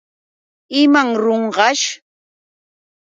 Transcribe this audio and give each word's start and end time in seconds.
¿Imanrunqaćh? 0.81 1.85